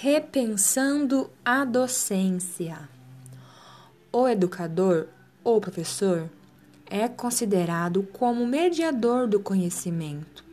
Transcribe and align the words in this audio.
Repensando 0.00 1.28
a 1.44 1.64
docência. 1.64 2.88
O 4.12 4.28
educador 4.28 5.08
ou 5.42 5.60
professor 5.60 6.30
é 6.88 7.08
considerado 7.08 8.04
como 8.12 8.46
mediador 8.46 9.26
do 9.26 9.40
conhecimento. 9.40 10.44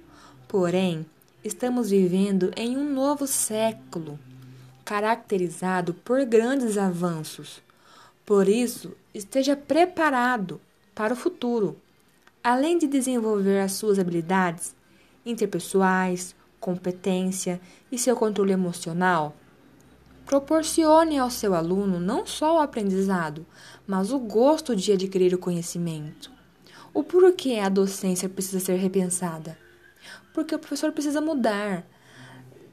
Porém, 0.47 1.05
estamos 1.44 1.92
vivendo 1.92 2.52
em 2.58 2.76
um 2.76 2.92
novo 2.92 3.28
século, 3.28 4.20
caracterizado 4.84 5.94
por 5.94 6.26
grandes 6.26 6.76
avanços. 6.76 7.62
Por 8.26 8.50
isso, 8.50 8.94
esteja 9.14 9.56
preparado 9.56 10.60
para 10.96 11.14
o 11.14 11.16
futuro, 11.16 11.78
além 12.44 12.80
de 12.80 12.88
desenvolver 12.88 13.60
as 13.60 13.74
suas 13.74 14.00
habilidades 14.00 14.76
interpessoais, 15.24 16.34
competência 16.66 17.62
e 17.91 17.98
seu 18.00 18.16
controle 18.16 18.52
emocional, 18.52 19.36
proporcione 20.26 21.16
ao 21.20 21.30
seu 21.30 21.53
aluno 21.53 21.99
não 21.99 22.26
só 22.26 22.55
o 22.55 22.59
aprendizado, 22.59 23.45
mas 23.85 24.12
o 24.12 24.17
gosto 24.17 24.75
de 24.75 24.91
adquirir 24.91 25.31
o 25.36 25.38
conhecimento. 25.38 26.31
O 26.91 27.03
porquê 27.03 27.59
a 27.59 27.70
docência 27.70 28.27
precisa 28.27 28.59
ser 28.59 28.77
repensada? 28.77 29.55
Porque 30.34 30.55
o 30.55 30.59
professor 30.59 30.91
precisa 30.91 31.22
mudar. 31.22 31.86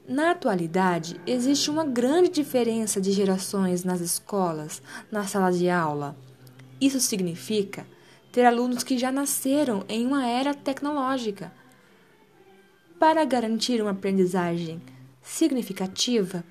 Na 0.07 0.31
atualidade, 0.31 1.21
existe 1.27 1.69
uma 1.69 1.85
grande 1.85 2.29
diferença 2.29 2.99
de 2.99 3.11
gerações 3.11 3.83
nas 3.83 4.01
escolas, 4.01 4.81
na 5.11 5.23
sala 5.27 5.51
de 5.51 5.69
aula. 5.69 6.17
Isso 6.81 6.99
significa 6.99 7.85
ter 8.31 8.43
alunos 8.43 8.83
que 8.83 8.97
já 8.97 9.11
nasceram 9.11 9.85
em 9.87 10.07
uma 10.07 10.25
era 10.27 10.55
tecnológica 10.55 11.51
para 13.03 13.25
garantir 13.25 13.81
uma 13.81 13.91
aprendizagem 13.91 14.81
significativa, 15.21 16.41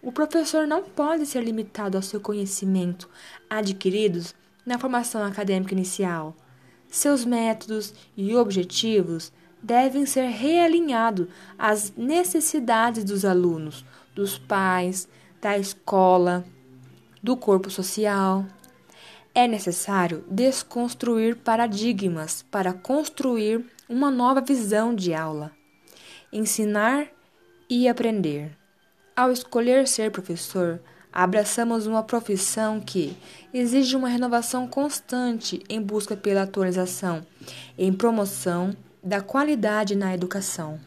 o 0.00 0.12
professor 0.12 0.64
não 0.64 0.84
pode 0.84 1.26
ser 1.26 1.42
limitado 1.42 1.96
ao 1.96 2.02
seu 2.02 2.20
conhecimento 2.20 3.08
adquiridos 3.50 4.32
na 4.64 4.78
formação 4.78 5.24
acadêmica 5.24 5.74
inicial. 5.74 6.36
Seus 6.88 7.24
métodos 7.24 7.92
e 8.16 8.36
objetivos 8.36 9.32
devem 9.60 10.06
ser 10.06 10.28
realinhados 10.28 11.26
às 11.58 11.92
necessidades 11.96 13.02
dos 13.02 13.24
alunos, 13.24 13.84
dos 14.14 14.38
pais, 14.38 15.08
da 15.40 15.58
escola, 15.58 16.44
do 17.20 17.36
corpo 17.36 17.68
social. 17.68 18.46
É 19.34 19.48
necessário 19.48 20.24
desconstruir 20.30 21.34
paradigmas 21.34 22.44
para 22.48 22.72
construir 22.72 23.66
uma 23.88 24.08
nova 24.08 24.40
visão 24.40 24.94
de 24.94 25.12
aula 25.12 25.50
ensinar 26.32 27.06
e 27.68 27.88
aprender. 27.88 28.50
Ao 29.14 29.30
escolher 29.32 29.88
ser 29.88 30.10
professor, 30.10 30.80
abraçamos 31.12 31.86
uma 31.86 32.02
profissão 32.02 32.80
que 32.80 33.16
exige 33.52 33.96
uma 33.96 34.08
renovação 34.08 34.68
constante 34.68 35.62
em 35.68 35.80
busca 35.80 36.16
pela 36.16 36.42
atualização, 36.42 37.26
em 37.78 37.92
promoção 37.92 38.76
da 39.02 39.20
qualidade 39.20 39.94
na 39.96 40.14
educação. 40.14 40.78